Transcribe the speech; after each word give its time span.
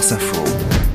France 0.00 0.12
Info. 0.12 0.89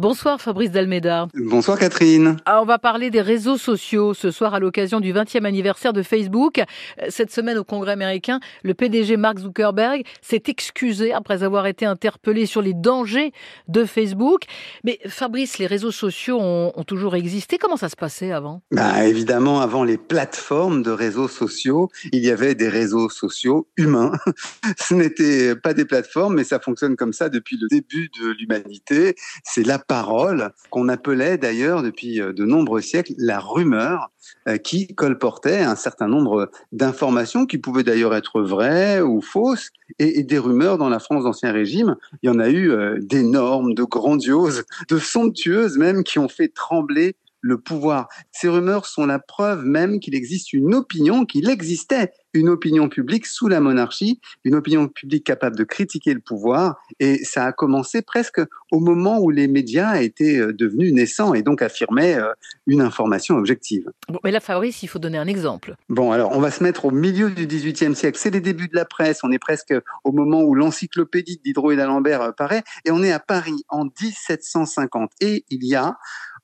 Bonsoir 0.00 0.40
Fabrice 0.40 0.70
Dalmeda. 0.70 1.28
Bonsoir 1.34 1.78
Catherine. 1.78 2.38
Ah, 2.46 2.62
on 2.62 2.64
va 2.64 2.78
parler 2.78 3.10
des 3.10 3.20
réseaux 3.20 3.58
sociaux 3.58 4.14
ce 4.14 4.30
soir 4.30 4.54
à 4.54 4.58
l'occasion 4.58 4.98
du 4.98 5.12
20e 5.12 5.44
anniversaire 5.44 5.92
de 5.92 6.02
Facebook. 6.02 6.62
Cette 7.10 7.30
semaine 7.30 7.58
au 7.58 7.64
Congrès 7.64 7.92
américain, 7.92 8.40
le 8.62 8.72
PDG 8.72 9.18
Mark 9.18 9.40
Zuckerberg 9.40 10.04
s'est 10.22 10.44
excusé 10.46 11.12
après 11.12 11.42
avoir 11.42 11.66
été 11.66 11.84
interpellé 11.84 12.46
sur 12.46 12.62
les 12.62 12.72
dangers 12.72 13.32
de 13.68 13.84
Facebook. 13.84 14.44
Mais 14.84 15.00
Fabrice, 15.06 15.58
les 15.58 15.66
réseaux 15.66 15.90
sociaux 15.90 16.38
ont, 16.40 16.72
ont 16.74 16.84
toujours 16.84 17.14
existé. 17.14 17.58
Comment 17.58 17.76
ça 17.76 17.90
se 17.90 17.96
passait 17.96 18.32
avant? 18.32 18.62
Bah, 18.70 19.06
Évidemment, 19.06 19.60
avant 19.60 19.84
les 19.84 19.98
plateformes 19.98 20.82
de 20.82 20.92
réseaux 20.92 21.28
sociaux, 21.28 21.90
il 22.10 22.24
y 22.24 22.30
avait 22.30 22.54
des 22.54 22.70
réseaux 22.70 23.10
sociaux 23.10 23.68
humains. 23.76 24.12
Ce 24.80 24.94
n'était 24.94 25.54
pas 25.56 25.74
des 25.74 25.84
plateformes, 25.84 26.36
mais 26.36 26.44
ça 26.44 26.58
fonctionne 26.58 26.96
comme 26.96 27.12
ça 27.12 27.28
depuis 27.28 27.58
le 27.60 27.68
début 27.68 28.10
de 28.18 28.30
l'humanité. 28.30 29.14
C'est 29.44 29.66
la 29.66 29.78
parole 29.90 30.52
qu'on 30.70 30.88
appelait 30.88 31.36
d'ailleurs 31.36 31.82
depuis 31.82 32.20
euh, 32.20 32.32
de 32.32 32.44
nombreux 32.44 32.80
siècles 32.80 33.12
la 33.18 33.40
rumeur 33.40 34.12
euh, 34.46 34.56
qui 34.56 34.94
colportait 34.94 35.62
un 35.62 35.74
certain 35.74 36.06
nombre 36.06 36.48
d'informations 36.70 37.44
qui 37.44 37.58
pouvaient 37.58 37.82
d'ailleurs 37.82 38.14
être 38.14 38.40
vraies 38.40 39.00
ou 39.00 39.20
fausses 39.20 39.70
et, 39.98 40.22
des 40.22 40.38
rumeurs 40.38 40.78
dans 40.78 40.88
la 40.88 41.00
France 41.00 41.24
d'Ancien 41.24 41.50
Régime. 41.50 41.96
Il 42.22 42.28
y 42.28 42.30
en 42.30 42.38
a 42.38 42.48
eu 42.48 42.70
euh, 42.70 42.98
d'énormes, 43.00 43.74
de 43.74 43.82
grandioses, 43.82 44.62
de 44.88 44.98
somptueuses 44.98 45.76
même 45.76 46.04
qui 46.04 46.20
ont 46.20 46.28
fait 46.28 46.54
trembler 46.54 47.16
le 47.40 47.58
pouvoir. 47.58 48.06
Ces 48.30 48.48
rumeurs 48.48 48.86
sont 48.86 49.06
la 49.06 49.18
preuve 49.18 49.64
même 49.64 49.98
qu'il 49.98 50.14
existe 50.14 50.52
une 50.52 50.72
opinion, 50.72 51.24
qu'il 51.24 51.50
existait 51.50 52.12
une 52.34 52.48
opinion 52.48 52.88
publique 52.88 53.26
sous 53.26 53.48
la 53.48 53.60
monarchie, 53.60 54.20
une 54.44 54.54
opinion 54.54 54.88
publique 54.88 55.24
capable 55.24 55.56
de 55.56 55.64
critiquer 55.64 56.14
le 56.14 56.20
pouvoir. 56.20 56.80
Et 57.00 57.24
ça 57.24 57.44
a 57.46 57.52
commencé 57.52 58.02
presque 58.02 58.40
au 58.70 58.80
moment 58.80 59.18
où 59.18 59.30
les 59.30 59.48
médias 59.48 60.00
étaient 60.00 60.38
euh, 60.38 60.52
devenus 60.52 60.92
naissants 60.92 61.34
et 61.34 61.42
donc 61.42 61.62
affirmaient 61.62 62.14
euh, 62.14 62.32
une 62.66 62.80
information 62.80 63.36
objective. 63.36 63.90
Bon, 64.08 64.18
mais 64.22 64.30
là, 64.30 64.40
Fabrice, 64.40 64.82
il 64.82 64.88
faut 64.88 64.98
donner 64.98 65.18
un 65.18 65.26
exemple. 65.26 65.74
Bon, 65.88 66.12
alors 66.12 66.32
on 66.32 66.40
va 66.40 66.50
se 66.50 66.62
mettre 66.62 66.84
au 66.84 66.90
milieu 66.90 67.30
du 67.30 67.46
XVIIIe 67.46 67.94
siècle. 67.94 68.18
C'est 68.18 68.30
les 68.30 68.40
débuts 68.40 68.68
de 68.68 68.76
la 68.76 68.84
presse. 68.84 69.20
On 69.24 69.32
est 69.32 69.38
presque 69.38 69.74
au 70.04 70.12
moment 70.12 70.42
où 70.42 70.54
l'encyclopédie 70.54 71.40
Diderot 71.44 71.72
et 71.72 71.76
d'Alembert 71.76 72.22
euh, 72.22 72.32
paraît. 72.32 72.62
Et 72.84 72.90
on 72.90 73.02
est 73.02 73.12
à 73.12 73.20
Paris 73.20 73.64
en 73.68 73.84
1750. 73.84 75.10
Et 75.20 75.44
il 75.50 75.64
y 75.64 75.74
a 75.74 75.96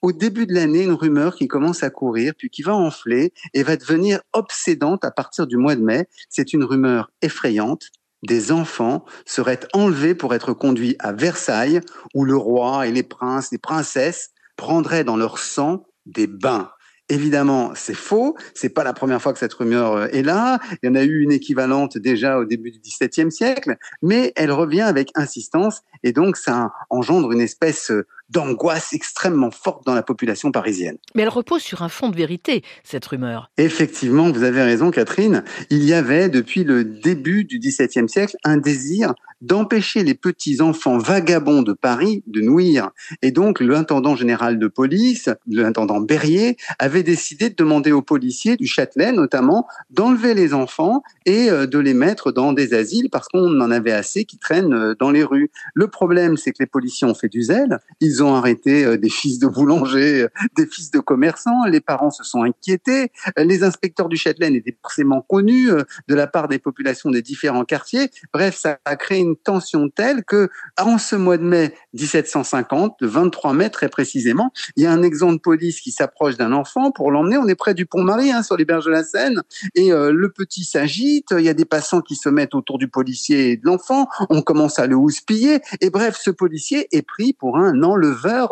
au 0.02 0.12
début 0.12 0.46
de 0.46 0.54
l'année 0.54 0.84
une 0.84 0.92
rumeur 0.92 1.34
qui 1.34 1.48
commence 1.48 1.82
à 1.82 1.90
courir, 1.90 2.34
puis 2.36 2.50
qui 2.50 2.62
va 2.62 2.74
enfler 2.74 3.32
et 3.54 3.62
va 3.62 3.76
devenir 3.76 4.20
obsédante 4.32 5.04
à 5.04 5.10
partir 5.10 5.46
du 5.46 5.56
mois 5.56 5.75
mai. 5.82 6.06
C'est 6.28 6.52
une 6.52 6.64
rumeur 6.64 7.10
effrayante. 7.22 7.90
Des 8.22 8.50
enfants 8.50 9.04
seraient 9.24 9.60
enlevés 9.72 10.14
pour 10.14 10.34
être 10.34 10.52
conduits 10.52 10.96
à 10.98 11.12
Versailles, 11.12 11.80
où 12.14 12.24
le 12.24 12.36
roi 12.36 12.86
et 12.86 12.92
les 12.92 13.02
princes, 13.02 13.50
les 13.52 13.58
princesses 13.58 14.30
prendraient 14.56 15.04
dans 15.04 15.16
leur 15.16 15.38
sang 15.38 15.86
des 16.06 16.26
bains. 16.26 16.70
Évidemment, 17.08 17.70
c'est 17.76 17.94
faux. 17.94 18.36
C'est 18.54 18.70
pas 18.70 18.82
la 18.82 18.92
première 18.92 19.22
fois 19.22 19.32
que 19.32 19.38
cette 19.38 19.54
rumeur 19.54 19.92
euh, 19.92 20.06
est 20.08 20.22
là. 20.22 20.58
Il 20.82 20.86
y 20.86 20.90
en 20.90 20.96
a 20.96 21.04
eu 21.04 21.22
une 21.22 21.30
équivalente 21.30 21.98
déjà 21.98 22.38
au 22.38 22.44
début 22.44 22.72
du 22.72 22.80
XVIIe 22.80 23.30
siècle, 23.30 23.76
mais 24.02 24.32
elle 24.34 24.50
revient 24.50 24.82
avec 24.82 25.10
insistance 25.14 25.82
et 26.02 26.12
donc 26.12 26.36
ça 26.36 26.72
engendre 26.90 27.30
une 27.30 27.40
espèce 27.40 27.92
euh, 27.92 28.06
d'angoisse 28.30 28.92
extrêmement 28.92 29.50
forte 29.50 29.84
dans 29.86 29.94
la 29.94 30.02
population 30.02 30.50
parisienne. 30.50 30.96
Mais 31.14 31.22
elle 31.22 31.28
repose 31.28 31.62
sur 31.62 31.82
un 31.82 31.88
fond 31.88 32.08
de 32.08 32.16
vérité, 32.16 32.62
cette 32.84 33.06
rumeur. 33.06 33.50
Effectivement, 33.56 34.30
vous 34.30 34.42
avez 34.42 34.62
raison, 34.62 34.90
Catherine. 34.90 35.44
Il 35.70 35.84
y 35.84 35.92
avait, 35.92 36.28
depuis 36.28 36.64
le 36.64 36.84
début 36.84 37.44
du 37.44 37.58
XVIIe 37.58 38.08
siècle, 38.08 38.36
un 38.44 38.56
désir 38.56 39.14
d'empêcher 39.42 40.02
les 40.02 40.14
petits 40.14 40.60
enfants 40.60 40.98
vagabonds 40.98 41.62
de 41.62 41.72
Paris 41.72 42.22
de 42.26 42.40
nouir. 42.40 42.90
Et 43.22 43.30
donc, 43.30 43.60
l'intendant 43.60 44.16
général 44.16 44.58
de 44.58 44.66
police, 44.66 45.28
l'intendant 45.46 46.00
Berrier, 46.00 46.56
avait 46.78 47.02
décidé 47.02 47.50
de 47.50 47.54
demander 47.54 47.92
aux 47.92 48.02
policiers 48.02 48.56
du 48.56 48.66
Châtelet, 48.66 49.12
notamment, 49.12 49.66
d'enlever 49.90 50.34
les 50.34 50.54
enfants 50.54 51.02
et 51.26 51.50
euh, 51.50 51.66
de 51.66 51.78
les 51.78 51.94
mettre 51.94 52.32
dans 52.32 52.52
des 52.52 52.74
asiles 52.74 53.08
parce 53.10 53.28
qu'on 53.28 53.60
en 53.60 53.70
avait 53.70 53.92
assez 53.92 54.24
qui 54.24 54.38
traînent 54.38 54.74
euh, 54.74 54.94
dans 54.98 55.10
les 55.10 55.22
rues. 55.22 55.50
Le 55.74 55.88
problème, 55.88 56.36
c'est 56.36 56.52
que 56.52 56.58
les 56.60 56.66
policiers 56.66 57.06
ont 57.06 57.14
fait 57.14 57.28
du 57.28 57.42
zèle. 57.42 57.78
Ils 58.00 58.15
ont 58.22 58.34
arrêté 58.34 58.84
euh, 58.84 58.98
des 58.98 59.08
fils 59.08 59.38
de 59.38 59.46
boulangers, 59.46 60.26
des 60.56 60.66
fils 60.66 60.90
de 60.90 60.98
commerçants. 60.98 61.64
Les 61.66 61.80
parents 61.80 62.10
se 62.10 62.24
sont 62.24 62.42
inquiétés. 62.42 63.10
Les 63.36 63.62
inspecteurs 63.64 64.08
du 64.08 64.16
Châtelet 64.16 64.52
étaient 64.54 64.76
forcément 64.82 65.20
connus 65.20 65.70
de 66.08 66.14
la 66.14 66.26
part 66.26 66.48
des 66.48 66.58
populations 66.58 67.10
des 67.10 67.22
différents 67.22 67.64
quartiers. 67.64 68.10
Bref, 68.32 68.56
ça 68.56 68.78
a 68.84 68.96
créé 68.96 69.20
une 69.20 69.36
tension 69.36 69.88
telle 69.88 70.24
que, 70.24 70.48
en 70.78 70.98
ce 70.98 71.16
mois 71.16 71.38
de 71.38 71.42
mai 71.42 71.74
1750, 71.94 72.96
le 73.00 73.08
23 73.08 73.52
mai 73.52 73.70
très 73.70 73.88
précisément, 73.88 74.52
il 74.76 74.82
y 74.82 74.86
a 74.86 74.92
un 74.92 75.02
exemple 75.02 75.34
de 75.34 75.40
police 75.40 75.80
qui 75.80 75.90
s'approche 75.90 76.36
d'un 76.36 76.52
enfant 76.52 76.90
pour 76.90 77.10
l'emmener. 77.10 77.38
On 77.38 77.48
est 77.48 77.54
près 77.54 77.74
du 77.74 77.86
pont-Marie, 77.86 78.32
hein, 78.32 78.42
sur 78.42 78.56
les 78.56 78.64
berges 78.64 78.86
de 78.86 78.90
la 78.90 79.04
Seine, 79.04 79.42
et 79.74 79.92
euh, 79.92 80.12
le 80.12 80.30
petit 80.30 80.64
s'agite. 80.64 81.28
Il 81.32 81.44
y 81.44 81.48
a 81.48 81.54
des 81.54 81.64
passants 81.64 82.00
qui 82.00 82.16
se 82.16 82.28
mettent 82.28 82.54
autour 82.54 82.78
du 82.78 82.88
policier 82.88 83.50
et 83.50 83.56
de 83.56 83.64
l'enfant. 83.64 84.08
On 84.30 84.42
commence 84.42 84.78
à 84.78 84.86
le 84.86 84.96
houspiller. 84.96 85.60
Et 85.80 85.90
bref, 85.90 86.18
ce 86.22 86.30
policier 86.30 86.88
est 86.92 87.02
pris 87.02 87.32
pour 87.32 87.58
un 87.58 87.82
enleveur 87.82 88.05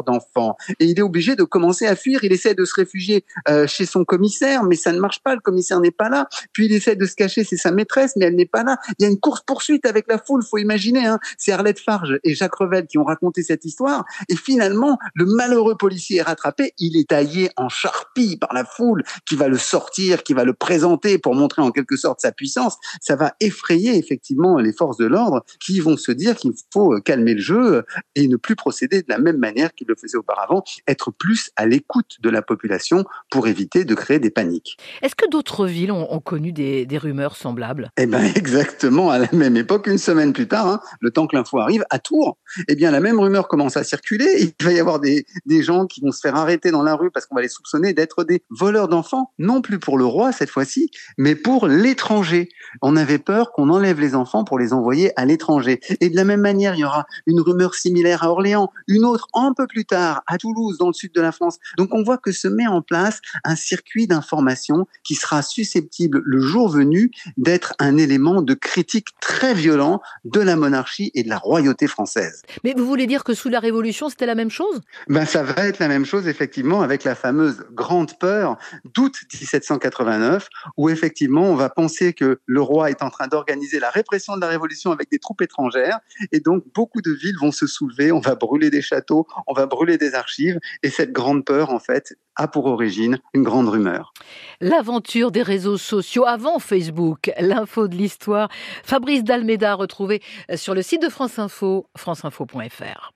d'enfants. 0.04 0.56
Et 0.80 0.86
il 0.86 0.98
est 0.98 1.02
obligé 1.02 1.36
de 1.36 1.44
commencer 1.44 1.86
à 1.86 1.96
fuir. 1.96 2.24
Il 2.24 2.32
essaie 2.32 2.54
de 2.54 2.64
se 2.64 2.74
réfugier 2.74 3.24
euh, 3.48 3.66
chez 3.66 3.86
son 3.86 4.04
commissaire, 4.04 4.64
mais 4.64 4.76
ça 4.76 4.92
ne 4.92 4.98
marche 4.98 5.20
pas. 5.22 5.34
Le 5.34 5.40
commissaire 5.40 5.80
n'est 5.80 5.90
pas 5.90 6.08
là. 6.08 6.28
Puis 6.52 6.66
il 6.66 6.72
essaie 6.72 6.96
de 6.96 7.06
se 7.06 7.14
cacher, 7.14 7.44
c'est 7.44 7.56
sa 7.56 7.70
maîtresse, 7.70 8.14
mais 8.16 8.26
elle 8.26 8.36
n'est 8.36 8.46
pas 8.46 8.62
là. 8.62 8.78
Il 8.98 9.04
y 9.04 9.06
a 9.06 9.10
une 9.10 9.20
course 9.20 9.42
poursuite 9.46 9.86
avec 9.86 10.06
la 10.08 10.18
foule. 10.18 10.42
Faut 10.42 10.58
imaginez, 10.58 11.06
hein, 11.06 11.18
c'est 11.38 11.52
Arlette 11.52 11.80
Farge 11.80 12.18
et 12.24 12.34
Jacques 12.34 12.54
Revel 12.54 12.86
qui 12.86 12.98
ont 12.98 13.04
raconté 13.04 13.42
cette 13.42 13.64
histoire. 13.64 14.04
Et 14.28 14.36
finalement, 14.36 14.98
le 15.14 15.26
malheureux 15.26 15.76
policier 15.76 16.18
est 16.18 16.22
rattrapé. 16.22 16.72
Il 16.78 16.96
est 16.96 17.08
taillé 17.08 17.50
en 17.56 17.68
charpie 17.68 18.36
par 18.36 18.52
la 18.52 18.64
foule 18.64 19.02
qui 19.26 19.36
va 19.36 19.48
le 19.48 19.58
sortir, 19.58 20.22
qui 20.22 20.34
va 20.34 20.44
le 20.44 20.54
présenter 20.54 21.18
pour 21.18 21.34
montrer 21.34 21.62
en 21.62 21.70
quelque 21.70 21.96
sorte 21.96 22.20
sa 22.20 22.32
puissance. 22.32 22.76
Ça 23.00 23.16
va 23.16 23.34
effrayer 23.40 23.96
effectivement 23.96 24.58
les 24.58 24.72
forces 24.72 24.96
de 24.96 25.06
l'ordre 25.06 25.44
qui 25.60 25.80
vont 25.80 25.96
se 25.96 26.12
dire 26.12 26.36
qu'il 26.36 26.52
faut 26.72 27.00
calmer 27.00 27.34
le 27.34 27.40
jeu 27.40 27.84
et 28.14 28.28
ne 28.28 28.36
plus 28.36 28.56
procéder 28.56 29.02
de 29.02 29.08
la 29.08 29.18
même 29.18 29.38
manière 29.38 29.43
qu'il 29.74 29.86
le 29.88 29.94
faisait 29.94 30.16
auparavant, 30.16 30.64
être 30.86 31.10
plus 31.10 31.50
à 31.56 31.66
l'écoute 31.66 32.16
de 32.20 32.30
la 32.30 32.42
population 32.42 33.04
pour 33.30 33.46
éviter 33.46 33.84
de 33.84 33.94
créer 33.94 34.18
des 34.18 34.30
paniques. 34.30 34.76
Est-ce 35.02 35.14
que 35.14 35.28
d'autres 35.28 35.66
villes 35.66 35.92
ont, 35.92 36.12
ont 36.12 36.20
connu 36.20 36.52
des, 36.52 36.86
des, 36.86 36.98
rumeurs 36.98 37.36
semblables? 37.36 37.90
Eh 37.96 38.06
bien, 38.06 38.22
exactement 38.34 39.10
à 39.10 39.18
la 39.18 39.28
même 39.32 39.56
époque, 39.56 39.86
une 39.86 39.98
semaine 39.98 40.32
plus 40.32 40.48
tard, 40.48 40.66
hein, 40.66 40.80
le 41.00 41.10
temps 41.10 41.26
que 41.26 41.36
l'info 41.36 41.58
arrive, 41.58 41.84
à 41.90 41.98
Tours, 41.98 42.38
eh 42.68 42.74
bien, 42.74 42.90
la 42.90 43.00
même 43.00 43.20
rumeur 43.20 43.48
commence 43.48 43.76
à 43.76 43.84
circuler. 43.84 44.26
Il 44.40 44.64
va 44.64 44.72
y 44.72 44.80
avoir 44.80 45.00
des, 45.00 45.26
des 45.46 45.62
gens 45.62 45.86
qui 45.86 46.00
vont 46.00 46.12
se 46.12 46.20
faire 46.20 46.36
arrêter 46.36 46.70
dans 46.70 46.82
la 46.82 46.94
rue 46.94 47.10
parce 47.10 47.26
qu'on 47.26 47.34
va 47.34 47.42
les 47.42 47.48
soupçonner 47.48 47.92
d'être 47.92 48.24
des 48.24 48.42
voleurs 48.50 48.88
d'enfants, 48.88 49.32
non 49.38 49.60
plus 49.60 49.78
pour 49.78 49.98
le 49.98 50.04
roi 50.04 50.32
cette 50.32 50.50
fois-ci, 50.50 50.90
mais 51.18 51.34
pour 51.34 51.66
l'étranger. 51.66 52.48
On 52.82 52.96
avait 52.96 53.18
peur 53.18 53.52
qu'on 53.52 53.70
enlève 53.70 54.00
les 54.00 54.14
enfants 54.14 54.44
pour 54.44 54.58
les 54.58 54.72
envoyer 54.72 55.12
à 55.18 55.24
l'étranger. 55.24 55.80
Et 56.00 56.10
de 56.10 56.16
la 56.16 56.24
même 56.24 56.40
manière, 56.40 56.74
il 56.74 56.80
y 56.80 56.84
aura 56.84 57.06
une 57.26 57.40
rumeur 57.40 57.74
similaire 57.74 58.22
à 58.22 58.30
Orléans, 58.30 58.70
une 58.88 59.04
autre 59.04 59.28
un 59.34 59.52
peu 59.54 59.66
plus 59.66 59.84
tard 59.84 60.22
à 60.26 60.38
Toulouse, 60.38 60.78
dans 60.78 60.88
le 60.88 60.92
sud 60.92 61.12
de 61.12 61.20
la 61.20 61.32
France. 61.32 61.58
Donc 61.76 61.90
on 61.92 62.02
voit 62.02 62.18
que 62.18 62.32
se 62.32 62.48
met 62.48 62.66
en 62.66 62.82
place 62.82 63.20
un 63.44 63.56
circuit 63.56 64.06
d'information 64.06 64.86
qui 65.02 65.14
sera 65.14 65.42
susceptible, 65.42 66.22
le 66.24 66.40
jour 66.40 66.68
venu, 66.68 67.10
d'être 67.36 67.74
un 67.78 67.96
élément 67.96 68.42
de 68.42 68.54
critique 68.54 69.08
très 69.20 69.54
violent 69.54 70.00
de 70.24 70.40
la 70.40 70.56
monarchie 70.56 71.10
et 71.14 71.22
de 71.22 71.28
la 71.28 71.38
royauté 71.38 71.86
française. 71.86 72.42
Mais 72.62 72.74
vous 72.76 72.86
voulez 72.86 73.06
dire 73.06 73.24
que 73.24 73.34
sous 73.34 73.48
la 73.48 73.60
Révolution, 73.60 74.08
c'était 74.08 74.26
la 74.26 74.34
même 74.34 74.50
chose? 74.50 74.80
Ben 75.08 75.24
ça 75.24 75.42
va 75.42 75.66
être 75.66 75.78
la 75.78 75.88
même 75.88 76.04
chose 76.04 76.28
effectivement 76.28 76.82
avec 76.82 77.04
la 77.04 77.14
fameuse 77.14 77.64
Grande 77.72 78.18
Peur 78.18 78.56
d'août 78.94 79.14
1789, 79.32 80.48
où 80.76 80.88
effectivement 80.88 81.42
on 81.42 81.54
va 81.54 81.68
penser 81.68 82.12
que 82.12 82.40
le 82.46 82.60
roi 82.60 82.90
est 82.90 83.02
en 83.02 83.10
train 83.10 83.28
d'organiser 83.28 83.78
la 83.78 83.90
répression 83.90 84.36
de 84.36 84.40
la 84.40 84.48
Révolution 84.48 84.92
avec 84.92 85.10
des 85.10 85.18
troupes 85.18 85.42
étrangères, 85.42 85.98
et 86.32 86.40
donc 86.40 86.64
beaucoup 86.74 87.00
de 87.00 87.12
villes 87.12 87.38
vont 87.40 87.52
se 87.52 87.66
soulever, 87.66 88.12
on 88.12 88.20
va 88.20 88.34
brûler 88.34 88.70
des 88.70 88.82
châteaux, 88.82 89.23
on 89.46 89.52
va 89.52 89.66
brûler 89.66 89.98
des 89.98 90.14
archives, 90.14 90.58
et 90.82 90.90
cette 90.90 91.12
Grande 91.12 91.44
Peur 91.44 91.70
en 91.70 91.78
fait 91.78 92.14
a 92.36 92.48
pour 92.48 92.66
origine 92.66 93.18
une 93.32 93.42
grande 93.42 93.68
rumeur. 93.68 94.12
L'aventure 94.60 95.30
des 95.30 95.42
réseaux 95.42 95.76
sociaux 95.76 96.26
avant 96.26 96.58
Facebook, 96.58 97.30
l'info 97.38 97.86
de 97.88 97.94
l'histoire. 97.94 98.48
Fabrice 98.82 99.22
Dalmeda 99.22 99.74
retrouvé 99.74 100.20
sur 100.56 100.74
le 100.74 100.82
site 100.82 101.02
de 101.02 101.08
France 101.08 101.38
Info, 101.38 101.86
franceinfo.fr. 101.96 103.12